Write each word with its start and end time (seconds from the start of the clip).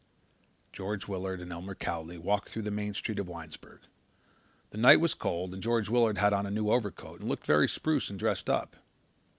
George 0.73 1.07
Willard 1.07 1.39
and 1.41 1.51
Elmer 1.51 1.75
Cowley 1.75 2.17
walked 2.17 2.49
through 2.49 2.63
the 2.63 2.71
main 2.71 2.95
street 2.95 3.19
of 3.19 3.29
Winesburg. 3.29 3.81
The 4.71 4.79
night 4.79 4.99
was 4.99 5.13
cold 5.13 5.53
and 5.53 5.61
George 5.61 5.89
Willard 5.89 6.17
had 6.17 6.33
on 6.33 6.47
a 6.47 6.49
new 6.49 6.71
overcoat 6.71 7.19
and 7.19 7.29
looked 7.29 7.45
very 7.45 7.69
spruce 7.69 8.09
and 8.09 8.17
dressed 8.17 8.49
up. 8.49 8.77